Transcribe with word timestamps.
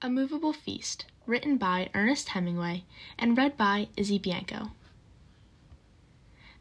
A 0.00 0.08
Moveable 0.08 0.52
Feast, 0.52 1.06
written 1.26 1.56
by 1.56 1.90
Ernest 1.92 2.28
Hemingway 2.28 2.84
and 3.18 3.36
read 3.36 3.56
by 3.56 3.88
Izzy 3.96 4.16
Bianco. 4.16 4.70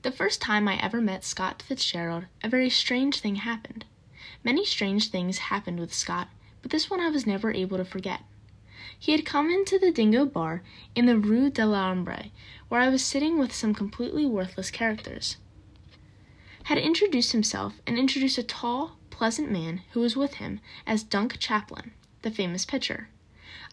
The 0.02 0.12
first 0.12 0.42
time 0.42 0.67
I 0.67 0.78
ever 0.81 0.99
met 1.02 1.23
Scott 1.23 1.62
Fitzgerald, 1.62 2.26
a 2.44 2.50
very 2.50 2.71
strange 2.71 3.20
thing 3.20 3.36
happened. 3.36 3.86
Many 4.44 4.65
strange 4.65 5.12
things 5.12 5.38
happened 5.38 5.79
with 5.79 5.94
Scott, 5.94 6.29
but 6.63 6.71
this 6.71 6.89
one 6.89 7.00
I 7.00 7.10
was 7.10 7.28
never 7.28 7.54
able 7.54 7.78
to 7.78 7.86
forget. 7.86 8.21
He 8.97 9.11
had 9.11 9.23
come 9.23 9.51
into 9.51 9.77
the 9.77 9.91
Dingo 9.91 10.25
Bar 10.25 10.63
in 10.95 11.05
the 11.05 11.19
Rue 11.19 11.51
Delambre, 11.51 12.31
where 12.69 12.81
I 12.81 12.89
was 12.89 13.05
sitting 13.05 13.38
with 13.38 13.54
some 13.54 13.75
completely 13.75 14.25
worthless 14.25 14.71
characters. 14.71 15.38
Had 16.63 16.79
introduced 16.79 17.33
himself 17.33 17.75
and 17.85 17.99
introduced 17.99 18.39
a 18.39 18.43
tall, 18.43 18.97
pleasant 19.11 19.51
man 19.51 19.83
who 19.91 19.99
was 19.99 20.17
with 20.17 20.35
him 20.35 20.59
as 20.88 21.04
Dunc 21.04 21.38
Chaplin, 21.38 21.91
the 22.23 22.31
famous 22.31 22.65
pitcher. 22.65 23.09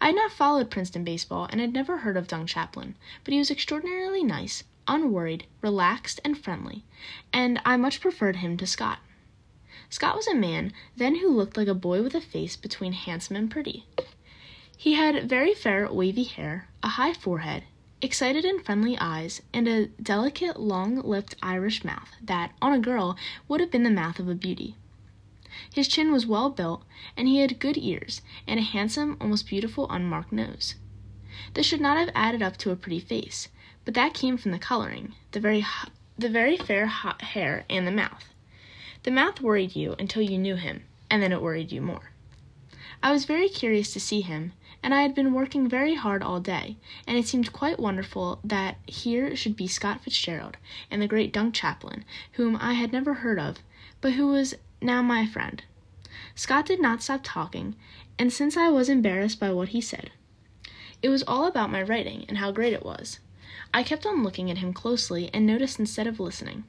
I 0.00 0.06
had 0.06 0.14
not 0.14 0.30
followed 0.30 0.70
Princeton 0.70 1.02
baseball 1.02 1.48
and 1.50 1.60
had 1.60 1.72
never 1.72 1.98
heard 1.98 2.16
of 2.16 2.28
Dunc 2.28 2.46
Chaplin, 2.46 2.94
but 3.24 3.32
he 3.32 3.38
was 3.38 3.50
extraordinarily 3.50 4.22
nice, 4.22 4.62
unworried, 4.86 5.46
relaxed, 5.62 6.20
and 6.24 6.38
friendly, 6.38 6.84
and 7.32 7.60
I 7.64 7.76
much 7.76 8.00
preferred 8.00 8.36
him 8.36 8.56
to 8.58 8.66
Scott. 8.66 9.00
Scott 9.90 10.14
was 10.14 10.28
a 10.28 10.34
man 10.34 10.72
then 10.96 11.16
who 11.16 11.28
looked 11.28 11.56
like 11.56 11.68
a 11.68 11.74
boy 11.74 12.02
with 12.02 12.14
a 12.14 12.20
face 12.20 12.56
between 12.56 12.92
handsome 12.92 13.34
and 13.34 13.50
pretty. 13.50 13.86
He 14.76 14.94
had 14.94 15.28
very 15.28 15.54
fair, 15.54 15.90
wavy 15.92 16.24
hair, 16.24 16.68
a 16.82 16.88
high 16.90 17.12
forehead, 17.12 17.64
excited 18.00 18.44
and 18.44 18.64
friendly 18.64 18.96
eyes, 18.98 19.42
and 19.52 19.66
a 19.66 19.86
delicate, 19.86 20.60
long 20.60 21.00
lipped 21.00 21.34
Irish 21.42 21.82
mouth 21.82 22.10
that, 22.22 22.52
on 22.60 22.72
a 22.72 22.78
girl, 22.78 23.16
would 23.48 23.60
have 23.60 23.70
been 23.70 23.82
the 23.82 23.90
mouth 23.90 24.18
of 24.18 24.28
a 24.28 24.34
beauty. 24.34 24.76
His 25.72 25.88
chin 25.88 26.12
was 26.12 26.26
well 26.26 26.50
built, 26.50 26.84
and 27.16 27.28
he 27.28 27.38
had 27.38 27.58
good 27.58 27.76
ears, 27.76 28.22
and 28.46 28.58
a 28.58 28.62
handsome, 28.62 29.16
almost 29.20 29.46
beautiful, 29.46 29.90
unmarked 29.90 30.32
nose. 30.32 30.74
This 31.54 31.66
should 31.66 31.80
not 31.80 31.98
have 31.98 32.10
added 32.14 32.42
up 32.42 32.56
to 32.58 32.70
a 32.70 32.76
pretty 32.76 33.00
face, 33.00 33.48
but 33.84 33.94
that 33.94 34.14
came 34.14 34.36
from 34.36 34.50
the 34.50 34.58
coloring, 34.58 35.14
the 35.32 35.40
very, 35.40 35.64
the 36.18 36.28
very 36.28 36.56
fair 36.56 36.86
hot 36.86 37.22
hair, 37.22 37.64
and 37.68 37.86
the 37.86 37.92
mouth. 37.92 38.32
The 39.04 39.10
mouth 39.10 39.40
worried 39.40 39.76
you 39.76 39.94
until 39.98 40.22
you 40.22 40.38
knew 40.38 40.56
him, 40.56 40.84
and 41.10 41.22
then 41.22 41.32
it 41.32 41.42
worried 41.42 41.72
you 41.72 41.80
more. 41.80 42.12
I 43.02 43.12
was 43.12 43.26
very 43.26 43.48
curious 43.48 43.92
to 43.92 44.00
see 44.00 44.22
him, 44.22 44.54
and 44.82 44.94
I 44.94 45.02
had 45.02 45.14
been 45.14 45.34
working 45.34 45.68
very 45.68 45.94
hard 45.94 46.22
all 46.22 46.40
day, 46.40 46.76
and 47.06 47.18
it 47.18 47.26
seemed 47.26 47.52
quite 47.52 47.78
wonderful 47.78 48.40
that 48.44 48.78
here 48.86 49.36
should 49.36 49.56
be 49.56 49.66
Scott 49.66 50.02
Fitzgerald 50.02 50.56
and 50.90 51.02
the 51.02 51.06
great 51.06 51.32
Dunc 51.32 51.52
Chaplin, 51.52 52.04
whom 52.32 52.56
I 52.56 52.72
had 52.72 52.92
never 52.92 53.14
heard 53.14 53.38
of, 53.38 53.58
but 54.00 54.12
who 54.12 54.28
was 54.28 54.54
now, 54.80 55.02
my 55.02 55.26
friend. 55.26 55.62
Scott 56.34 56.66
did 56.66 56.80
not 56.80 57.02
stop 57.02 57.20
talking, 57.22 57.76
and 58.18 58.32
since 58.32 58.56
I 58.56 58.68
was 58.68 58.88
embarrassed 58.88 59.40
by 59.40 59.52
what 59.52 59.68
he 59.68 59.80
said, 59.80 60.10
it 61.02 61.08
was 61.08 61.22
all 61.26 61.46
about 61.46 61.70
my 61.70 61.82
writing 61.82 62.24
and 62.28 62.38
how 62.38 62.50
great 62.50 62.72
it 62.72 62.84
was. 62.84 63.18
I 63.72 63.82
kept 63.82 64.06
on 64.06 64.22
looking 64.22 64.50
at 64.50 64.58
him 64.58 64.72
closely 64.72 65.30
and 65.34 65.46
noticed 65.46 65.78
instead 65.78 66.06
of 66.06 66.20
listening. 66.20 66.64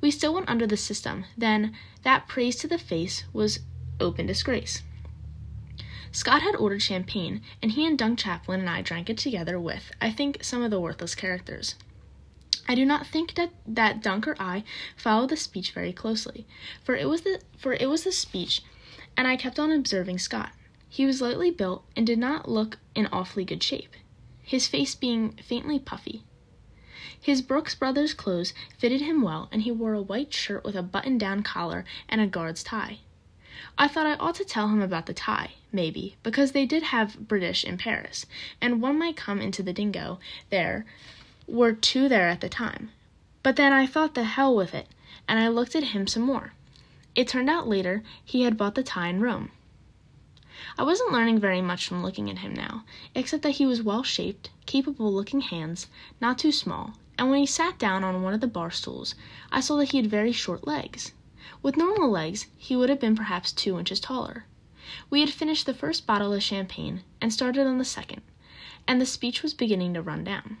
We 0.00 0.10
still 0.10 0.34
went 0.34 0.48
under 0.48 0.66
the 0.66 0.76
system, 0.76 1.24
then 1.36 1.74
that 2.02 2.28
praise 2.28 2.56
to 2.56 2.68
the 2.68 2.78
face 2.78 3.24
was 3.32 3.60
open 4.00 4.26
disgrace. 4.26 4.82
Scott 6.12 6.42
had 6.42 6.56
ordered 6.56 6.82
champagne, 6.82 7.42
and 7.62 7.72
he 7.72 7.86
and 7.86 7.98
Dunc 7.98 8.18
Chaplin 8.18 8.60
and 8.60 8.70
I 8.70 8.82
drank 8.82 9.10
it 9.10 9.18
together 9.18 9.58
with, 9.58 9.90
I 10.00 10.10
think, 10.10 10.42
some 10.42 10.62
of 10.62 10.70
the 10.70 10.80
worthless 10.80 11.14
characters. 11.14 11.74
I 12.68 12.74
do 12.74 12.84
not 12.84 13.06
think 13.06 13.34
that, 13.34 13.50
that 13.66 14.02
Dunc 14.02 14.26
or 14.26 14.36
I 14.38 14.64
followed 14.96 15.30
the 15.30 15.36
speech 15.36 15.72
very 15.72 15.92
closely, 15.92 16.46
for 16.82 16.94
it 16.96 17.08
was 17.08 17.22
the 17.22 17.40
for 17.56 17.72
it 17.74 17.88
was 17.88 18.04
the 18.04 18.12
speech, 18.12 18.62
and 19.16 19.26
I 19.26 19.36
kept 19.36 19.58
on 19.58 19.70
observing 19.70 20.18
Scott. 20.18 20.52
He 20.88 21.04
was 21.04 21.20
lightly 21.20 21.50
built 21.50 21.84
and 21.96 22.06
did 22.06 22.18
not 22.18 22.48
look 22.48 22.78
in 22.94 23.08
awfully 23.12 23.44
good 23.44 23.62
shape, 23.62 23.94
his 24.42 24.68
face 24.68 24.94
being 24.94 25.32
faintly 25.42 25.78
puffy. 25.78 26.22
His 27.20 27.42
Brooks 27.42 27.74
Brothers 27.74 28.14
clothes 28.14 28.54
fitted 28.78 29.00
him 29.00 29.22
well, 29.22 29.48
and 29.50 29.62
he 29.62 29.72
wore 29.72 29.94
a 29.94 30.02
white 30.02 30.32
shirt 30.32 30.64
with 30.64 30.76
a 30.76 30.82
button 30.82 31.18
down 31.18 31.42
collar 31.42 31.84
and 32.08 32.20
a 32.20 32.26
guard's 32.26 32.62
tie. 32.62 33.00
I 33.76 33.88
thought 33.88 34.06
I 34.06 34.14
ought 34.14 34.36
to 34.36 34.44
tell 34.44 34.68
him 34.68 34.80
about 34.80 35.06
the 35.06 35.14
tie, 35.14 35.54
maybe, 35.72 36.16
because 36.22 36.52
they 36.52 36.66
did 36.66 36.84
have 36.84 37.26
British 37.26 37.64
in 37.64 37.78
Paris, 37.78 38.26
and 38.60 38.80
one 38.80 38.98
might 38.98 39.16
come 39.16 39.40
into 39.40 39.62
the 39.62 39.72
dingo 39.72 40.20
there 40.50 40.86
were 41.46 41.72
two 41.72 42.08
there 42.08 42.28
at 42.28 42.40
the 42.40 42.48
time. 42.48 42.90
But 43.42 43.56
then 43.56 43.72
I 43.72 43.86
thought 43.86 44.14
the 44.14 44.24
hell 44.24 44.54
with 44.54 44.74
it, 44.74 44.88
and 45.28 45.38
I 45.38 45.48
looked 45.48 45.74
at 45.76 45.84
him 45.84 46.06
some 46.06 46.22
more. 46.22 46.52
It 47.14 47.28
turned 47.28 47.48
out 47.48 47.68
later 47.68 48.02
he 48.24 48.42
had 48.42 48.56
bought 48.56 48.74
the 48.74 48.82
tie 48.82 49.08
in 49.08 49.20
Rome. 49.20 49.50
I 50.78 50.82
wasn't 50.82 51.12
learning 51.12 51.38
very 51.38 51.60
much 51.62 51.86
from 51.86 52.02
looking 52.02 52.28
at 52.30 52.38
him 52.38 52.54
now, 52.54 52.84
except 53.14 53.42
that 53.42 53.56
he 53.56 53.66
was 53.66 53.82
well 53.82 54.02
shaped, 54.02 54.50
capable 54.66 55.12
looking 55.12 55.42
hands, 55.42 55.86
not 56.20 56.38
too 56.38 56.52
small, 56.52 56.94
and 57.18 57.30
when 57.30 57.38
he 57.38 57.46
sat 57.46 57.78
down 57.78 58.04
on 58.04 58.22
one 58.22 58.34
of 58.34 58.40
the 58.40 58.46
bar 58.46 58.70
stools, 58.70 59.14
I 59.52 59.60
saw 59.60 59.76
that 59.76 59.92
he 59.92 59.98
had 59.98 60.06
very 60.10 60.32
short 60.32 60.66
legs. 60.66 61.12
With 61.62 61.76
normal 61.76 62.10
legs, 62.10 62.46
he 62.56 62.74
would 62.74 62.88
have 62.88 63.00
been 63.00 63.16
perhaps 63.16 63.52
two 63.52 63.78
inches 63.78 64.00
taller. 64.00 64.44
We 65.08 65.20
had 65.20 65.30
finished 65.30 65.66
the 65.66 65.74
first 65.74 66.06
bottle 66.06 66.32
of 66.32 66.42
champagne 66.42 67.02
and 67.20 67.32
started 67.32 67.66
on 67.66 67.78
the 67.78 67.84
second, 67.84 68.22
and 68.86 69.00
the 69.00 69.06
speech 69.06 69.42
was 69.42 69.54
beginning 69.54 69.94
to 69.94 70.02
run 70.02 70.24
down. 70.24 70.58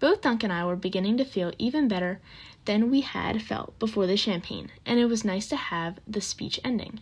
Both 0.00 0.22
Dunc 0.22 0.42
and 0.42 0.52
I 0.52 0.64
were 0.64 0.76
beginning 0.76 1.18
to 1.18 1.24
feel 1.24 1.52
even 1.58 1.88
better 1.88 2.20
than 2.64 2.90
we 2.90 3.02
had 3.02 3.42
felt 3.42 3.78
before 3.78 4.06
the 4.06 4.16
champagne, 4.16 4.70
and 4.86 4.98
it 4.98 5.06
was 5.06 5.24
nice 5.24 5.46
to 5.48 5.56
have 5.56 5.98
the 6.06 6.20
speech 6.20 6.58
ending. 6.64 7.00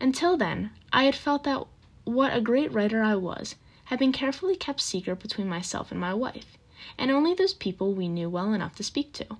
Until 0.00 0.36
then, 0.36 0.70
I 0.92 1.04
had 1.04 1.14
felt 1.14 1.44
that 1.44 1.66
what 2.04 2.36
a 2.36 2.40
great 2.40 2.72
writer 2.72 3.02
I 3.02 3.14
was 3.16 3.56
had 3.84 3.98
been 3.98 4.12
carefully 4.12 4.54
kept 4.54 4.80
secret 4.80 5.20
between 5.20 5.48
myself 5.48 5.90
and 5.90 5.98
my 6.00 6.12
wife, 6.12 6.58
and 6.98 7.10
only 7.10 7.32
those 7.34 7.54
people 7.54 7.94
we 7.94 8.06
knew 8.06 8.28
well 8.28 8.52
enough 8.52 8.74
to 8.76 8.82
speak 8.82 9.12
to. 9.14 9.38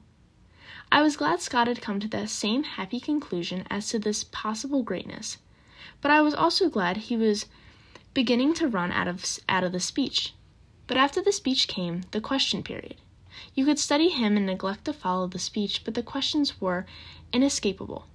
I 0.91 1.03
was 1.03 1.17
glad 1.17 1.41
Scott 1.41 1.69
had 1.69 1.83
come 1.83 2.01
to 2.01 2.09
the 2.09 2.27
same 2.27 2.65
happy 2.65 2.99
conclusion 2.99 3.67
as 3.71 3.89
to 3.91 3.99
this 3.99 4.25
possible 4.25 4.83
greatness, 4.83 5.39
but 6.01 6.11
I 6.11 6.21
was 6.23 6.35
also 6.35 6.69
glad 6.69 6.97
he 6.97 7.17
was 7.17 7.47
beginning 8.15 8.55
to 8.55 8.69
run 8.69 8.91
out 8.91 9.07
of 9.07 9.39
out 9.49 9.65
of 9.65 9.73
the 9.73 9.81
speech 9.81 10.35
but 10.91 10.97
after 10.97 11.23
the 11.23 11.31
speech 11.31 11.69
came 11.69 12.03
the 12.11 12.21
question 12.21 12.65
period. 12.65 12.97
You 13.55 13.65
could 13.65 13.79
study 13.79 14.09
him 14.09 14.37
and 14.37 14.45
neglect 14.45 14.87
to 14.87 14.93
follow 14.93 15.29
the 15.29 15.39
speech, 15.39 15.85
but 15.85 15.95
the 15.95 16.03
questions 16.03 16.61
were 16.61 16.85
inescapable. 17.33 18.07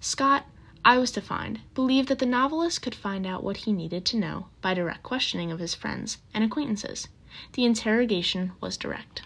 Scott, 0.00 0.46
I 0.82 0.96
was 0.96 1.10
to 1.10 1.20
find, 1.20 1.60
believed 1.74 2.08
that 2.08 2.18
the 2.18 2.24
novelist 2.24 2.80
could 2.80 2.94
find 2.94 3.26
out 3.26 3.44
what 3.44 3.58
he 3.58 3.72
needed 3.74 4.06
to 4.06 4.16
know 4.16 4.46
by 4.62 4.72
direct 4.72 5.02
questioning 5.02 5.52
of 5.52 5.58
his 5.58 5.74
friends 5.74 6.16
and 6.32 6.42
acquaintances. 6.42 7.08
The 7.52 7.66
interrogation 7.66 8.52
was 8.62 8.78
direct. 8.78 9.20